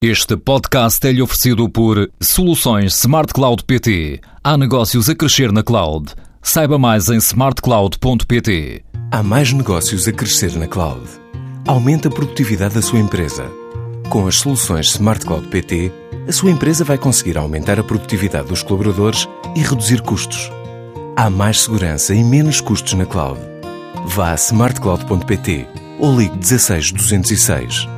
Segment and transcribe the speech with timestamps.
[0.00, 4.20] Este podcast é-lhe oferecido por Soluções Smart Cloud PT.
[4.44, 6.14] Há negócios a crescer na cloud.
[6.40, 8.84] Saiba mais em smartcloud.pt.
[9.10, 11.04] Há mais negócios a crescer na cloud.
[11.66, 13.50] Aumente a produtividade da sua empresa.
[14.08, 15.90] Com as soluções Smart Cloud PT,
[16.28, 20.48] a sua empresa vai conseguir aumentar a produtividade dos colaboradores e reduzir custos.
[21.16, 23.40] Há mais segurança e menos custos na cloud.
[24.06, 25.66] Vá a smartcloud.pt
[25.98, 27.97] ou ligue 16 206.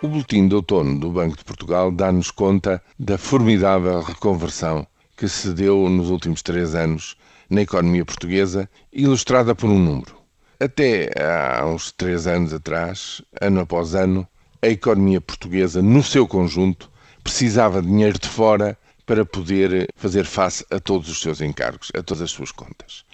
[0.00, 4.86] O Boletim de Outono do Banco de Portugal dá-nos conta da formidável reconversão
[5.16, 7.16] que se deu nos últimos três anos
[7.50, 10.16] na economia portuguesa, ilustrada por um número.
[10.60, 14.24] Até há uns três anos atrás, ano após ano,
[14.62, 16.88] a economia portuguesa, no seu conjunto,
[17.24, 22.04] precisava de dinheiro de fora para poder fazer face a todos os seus encargos, a
[22.04, 23.04] todas as suas contas.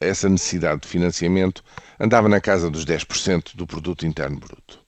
[0.00, 1.62] Essa necessidade de financiamento
[1.98, 4.79] andava na casa dos 10% do produto interno bruto.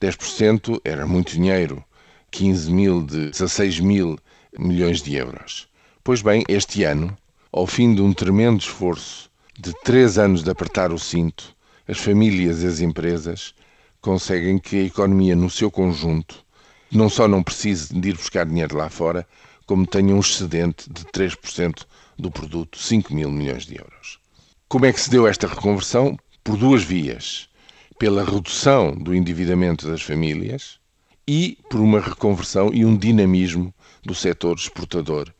[0.00, 1.84] 10% era muito dinheiro,
[2.30, 4.18] 15 mil de 16 mil
[4.58, 5.68] milhões de euros.
[6.02, 7.14] Pois bem, este ano,
[7.52, 11.54] ao fim de um tremendo esforço de três anos de apertar o cinto,
[11.86, 13.54] as famílias e as empresas
[14.00, 16.46] conseguem que a economia no seu conjunto
[16.90, 19.28] não só não precise de ir buscar dinheiro lá fora,
[19.66, 21.84] como tenha um excedente de 3%
[22.18, 24.18] do produto, 5 mil milhões de euros.
[24.66, 26.18] Como é que se deu esta reconversão?
[26.42, 27.49] Por duas vias
[28.00, 30.80] pela redução do endividamento das famílias
[31.28, 35.30] e por uma reconversão e um dinamismo do setor exportador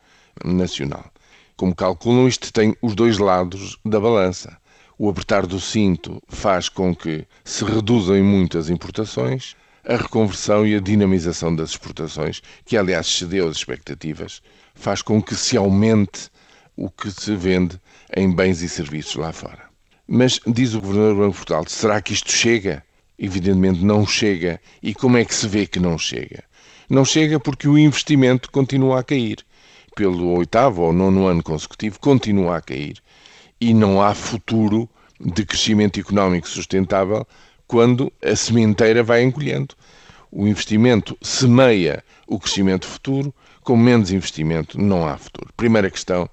[0.45, 1.11] nacional.
[1.57, 4.59] Como calculam, isto tem os dois lados da balança.
[4.99, 10.77] O apertar do cinto faz com que se reduzam em muitas importações, a reconversão e
[10.77, 14.43] a dinamização das exportações, que aliás excedeu as expectativas,
[14.75, 16.29] faz com que se aumente
[16.77, 17.81] o que se vende
[18.15, 19.70] em bens e serviços lá fora.
[20.13, 22.83] Mas, diz o Governador do Banco de Portugal, será que isto chega?
[23.17, 24.61] Evidentemente não chega.
[24.83, 26.43] E como é que se vê que não chega?
[26.89, 29.39] Não chega porque o investimento continua a cair.
[29.95, 32.97] Pelo oitavo ou nono ano consecutivo, continua a cair.
[33.61, 34.91] E não há futuro
[35.21, 37.25] de crescimento económico sustentável
[37.69, 39.77] quando a sementeira vai encolhendo.
[40.29, 43.33] O investimento semeia o crescimento futuro,
[43.63, 45.53] com menos investimento não há futuro.
[45.57, 46.29] Primeira questão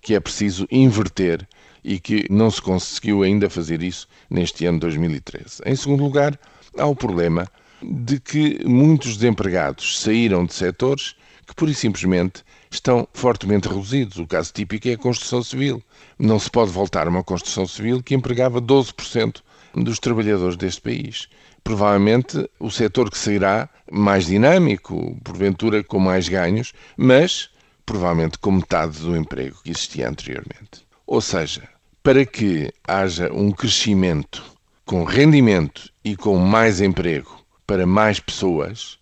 [0.00, 1.44] que é preciso inverter
[1.86, 5.62] e que não se conseguiu ainda fazer isso neste ano 2013.
[5.64, 6.36] Em segundo lugar,
[6.76, 7.46] há o problema
[7.80, 11.14] de que muitos desempregados saíram de setores
[11.46, 14.18] que, pura e simplesmente, estão fortemente reduzidos.
[14.18, 15.80] O caso típico é a construção civil.
[16.18, 19.40] Não se pode voltar a uma construção civil que empregava 12%
[19.76, 21.28] dos trabalhadores deste país.
[21.62, 27.48] Provavelmente o setor que sairá mais dinâmico, porventura com mais ganhos, mas
[27.84, 30.84] provavelmente com metade do emprego que existia anteriormente.
[31.06, 31.75] Ou seja,
[32.06, 34.44] para que haja um crescimento
[34.84, 38.96] com rendimento e com mais emprego para mais pessoas,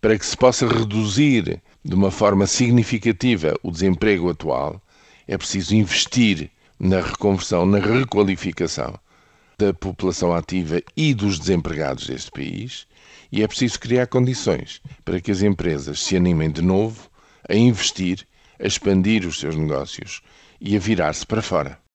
[0.00, 4.80] para que se possa reduzir de uma forma significativa o desemprego atual,
[5.28, 6.50] é preciso investir
[6.80, 8.98] na reconversão, na requalificação
[9.58, 12.86] da população ativa e dos desempregados deste país,
[13.30, 17.10] e é preciso criar condições para que as empresas se animem de novo
[17.50, 18.26] a investir,
[18.58, 20.22] a expandir os seus negócios
[20.58, 21.85] e a virar-se para fora.